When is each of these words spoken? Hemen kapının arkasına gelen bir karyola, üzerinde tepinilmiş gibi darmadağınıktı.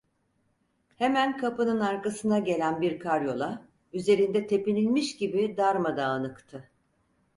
Hemen 0.95 1.37
kapının 1.37 1.79
arkasına 1.79 2.39
gelen 2.39 2.81
bir 2.81 2.99
karyola, 2.99 3.67
üzerinde 3.93 4.47
tepinilmiş 4.47 5.15
gibi 5.17 5.57
darmadağınıktı. 5.57 6.71